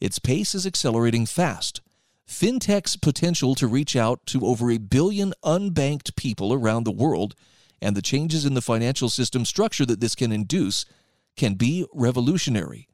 [0.00, 1.80] its pace is accelerating fast.
[2.28, 7.36] FinTech's potential to reach out to over a billion unbanked people around the world
[7.80, 10.84] and the changes in the financial system structure that this can induce
[11.36, 12.88] can be revolutionary.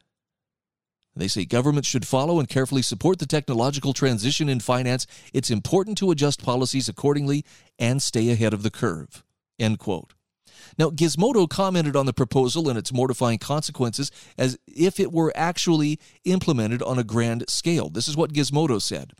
[1.16, 5.06] They say governments should follow and carefully support the technological transition in finance.
[5.32, 7.42] It's important to adjust policies accordingly
[7.78, 9.24] and stay ahead of the curve.
[9.58, 10.12] End quote.
[10.78, 15.98] Now, Gizmodo commented on the proposal and its mortifying consequences as if it were actually
[16.24, 17.88] implemented on a grand scale.
[17.88, 19.12] This is what Gizmodo said.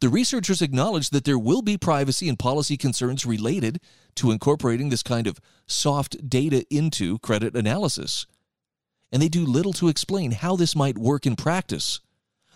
[0.00, 3.80] The researchers acknowledge that there will be privacy and policy concerns related
[4.16, 8.26] to incorporating this kind of soft data into credit analysis
[9.12, 12.00] and they do little to explain how this might work in practice.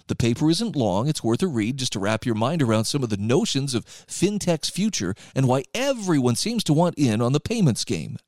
[0.06, 3.02] The paper isn't long, it's worth a read just to wrap your mind around some
[3.02, 7.40] of the notions of fintech's future and why everyone seems to want in on the
[7.40, 8.18] payments game.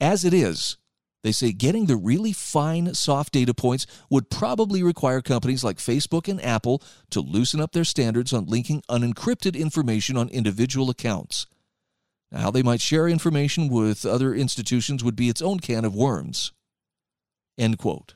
[0.00, 0.78] As it is,
[1.22, 6.28] they say getting the really fine soft data points would probably require companies like Facebook
[6.28, 11.46] and Apple to loosen up their standards on linking unencrypted information on individual accounts.
[12.32, 16.52] How they might share information with other institutions would be its own can of worms.
[17.58, 18.14] End quote.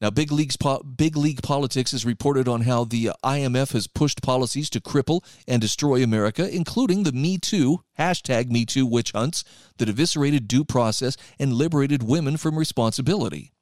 [0.00, 3.86] Now, big leagues, po- big league politics has reported on how the uh, IMF has
[3.86, 9.12] pushed policies to cripple and destroy America, including the Me Too hashtag Me Too witch
[9.12, 9.44] hunts
[9.76, 13.52] that eviscerated due process and liberated women from responsibility.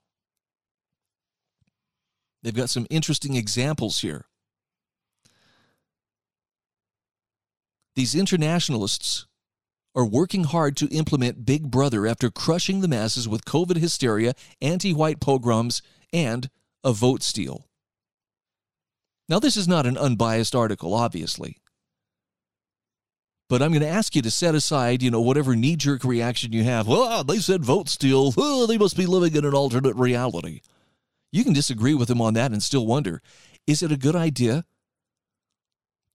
[2.44, 4.26] They've got some interesting examples here.
[7.96, 9.26] These internationalists
[9.96, 14.92] are working hard to implement Big Brother after crushing the masses with COVID hysteria, anti
[14.92, 15.82] white pogroms,
[16.12, 16.48] and
[16.84, 17.66] a vote steal.
[19.28, 21.58] Now, this is not an unbiased article, obviously.
[23.48, 26.52] But I'm going to ask you to set aside, you know, whatever knee jerk reaction
[26.52, 26.86] you have.
[26.86, 28.32] Well, they said vote steal.
[28.36, 30.60] Oh, they must be living in an alternate reality.
[31.32, 33.22] You can disagree with them on that and still wonder
[33.66, 34.64] is it a good idea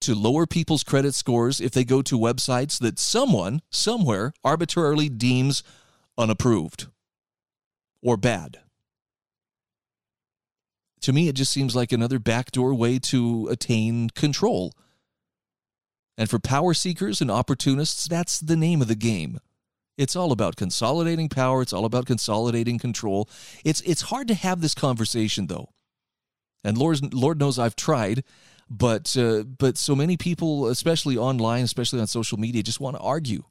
[0.01, 5.63] to lower people's credit scores if they go to websites that someone, somewhere, arbitrarily deems
[6.17, 6.87] unapproved
[8.01, 8.59] or bad.
[11.03, 14.73] To me, it just seems like another backdoor way to attain control.
[16.17, 19.39] And for power seekers and opportunists, that's the name of the game.
[19.97, 23.29] It's all about consolidating power, it's all about consolidating control.
[23.63, 25.69] It's it's hard to have this conversation though.
[26.63, 28.23] And Lord, Lord knows I've tried
[28.69, 33.01] but uh, but so many people, especially online, especially on social media, just want to
[33.01, 33.43] argue.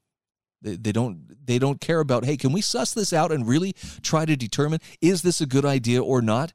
[0.63, 3.75] They, they don't they don't care about hey, can we suss this out and really
[4.03, 6.53] try to determine is this a good idea or not?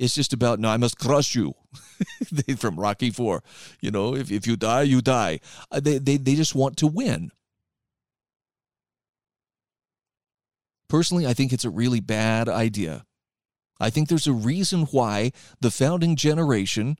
[0.00, 1.54] It's just about no, I must crush you.
[2.56, 3.42] From Rocky Four,
[3.82, 5.40] you know, if if you die, you die.
[5.70, 7.30] Uh, they they they just want to win.
[10.88, 13.04] Personally, I think it's a really bad idea.
[13.78, 16.96] I think there's a reason why the founding generation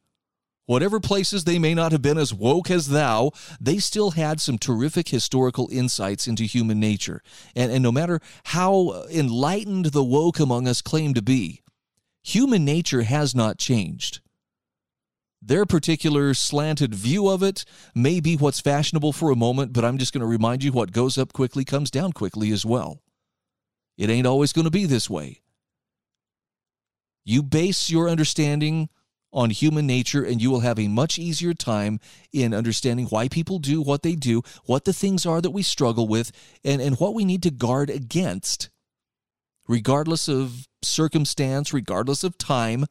[0.66, 4.56] Whatever places they may not have been as woke as thou, they still had some
[4.56, 7.22] terrific historical insights into human nature.
[7.56, 11.62] And, and no matter how enlightened the woke among us claim to be,
[12.34, 14.20] human nature has not changed.
[15.42, 17.64] Their particular slanted view of it
[17.94, 20.92] may be what's fashionable for a moment, but I'm just going to remind you what
[20.92, 23.02] goes up quickly comes down quickly as well.
[23.96, 25.40] It ain't always going to be this way.
[27.24, 28.90] You base your understanding
[29.32, 32.00] on human nature, and you will have a much easier time
[32.32, 36.08] in understanding why people do what they do, what the things are that we struggle
[36.08, 36.32] with,
[36.64, 38.70] and, and what we need to guard against,
[39.68, 42.86] regardless of circumstance, regardless of time,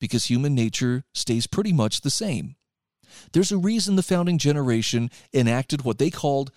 [0.00, 2.56] because human nature stays pretty much the same.
[3.32, 6.50] There's a reason the founding generation enacted what they called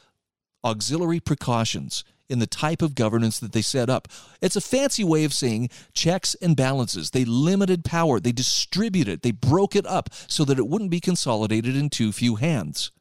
[0.64, 4.08] auxiliary precautions in the type of governance that they set up.
[4.42, 7.12] It's a fancy way of saying checks and balances.
[7.12, 11.00] They limited power, they distributed it, they broke it up so that it wouldn't be
[11.00, 12.92] consolidated in too few hands.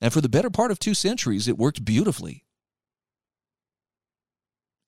[0.00, 2.43] And for the better part of two centuries, it worked beautifully.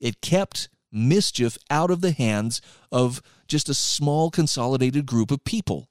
[0.00, 5.88] It kept mischief out of the hands of just a small consolidated group of people.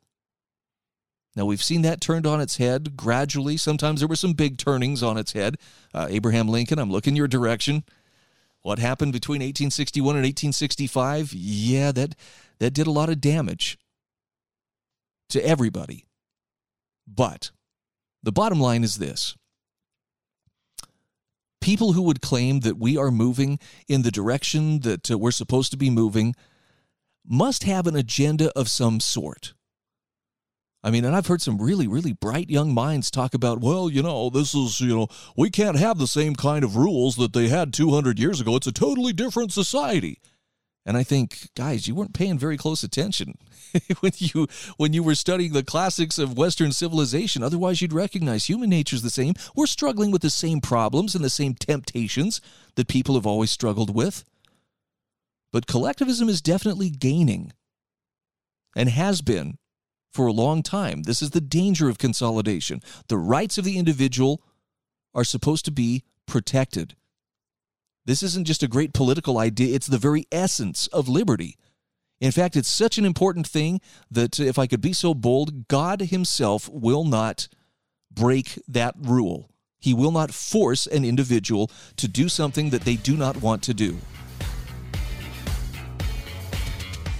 [1.35, 3.57] Now, we've seen that turned on its head gradually.
[3.57, 5.57] Sometimes there were some big turnings on its head.
[5.93, 7.83] Uh, Abraham Lincoln, I'm looking your direction.
[8.61, 11.33] What happened between 1861 and 1865?
[11.33, 12.15] Yeah, that,
[12.59, 13.77] that did a lot of damage
[15.29, 16.05] to everybody.
[17.05, 17.51] But
[18.23, 19.35] the bottom line is this
[21.65, 23.57] people who would claim that we are moving
[23.87, 26.35] in the direction that uh, we're supposed to be moving
[27.27, 29.55] must have an agenda of some sort.
[30.83, 34.03] I mean, and I've heard some really, really bright young minds talk about, well, you
[34.03, 37.47] know, this is, you know, we can't have the same kind of rules that they
[37.47, 38.55] had 200 years ago.
[38.55, 40.19] It's a totally different society.
[40.85, 43.37] And I think, guys, you weren't paying very close attention
[44.01, 47.41] when you when you were studying the classics of Western civilization.
[47.41, 49.33] Otherwise, you'd recognize human nature is the same.
[49.55, 52.39] We're struggling with the same problems and the same temptations
[52.75, 54.23] that people have always struggled with.
[55.51, 57.51] But collectivism is definitely gaining
[58.75, 59.57] and has been
[60.11, 61.03] for a long time.
[61.03, 62.81] This is the danger of consolidation.
[63.07, 64.41] The rights of the individual
[65.13, 66.95] are supposed to be protected.
[68.05, 71.57] This isn't just a great political idea, it's the very essence of liberty.
[72.21, 76.01] In fact, it's such an important thing that if I could be so bold, God
[76.01, 77.47] Himself will not
[78.11, 79.49] break that rule.
[79.79, 83.73] He will not force an individual to do something that they do not want to
[83.73, 83.97] do.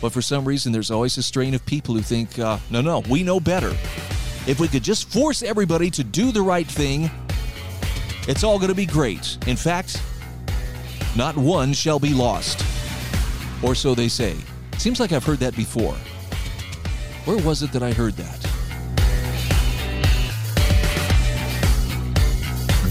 [0.01, 2.99] But for some reason, there's always a strain of people who think, uh, no, no,
[3.09, 3.75] we know better.
[4.47, 7.09] If we could just force everybody to do the right thing,
[8.27, 9.37] it's all going to be great.
[9.47, 10.01] In fact,
[11.15, 12.63] not one shall be lost.
[13.63, 14.35] Or so they say.
[14.77, 15.95] Seems like I've heard that before.
[17.25, 18.41] Where was it that I heard that?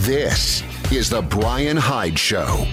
[0.04, 0.62] This
[0.92, 2.66] is The Brian Hyde Show.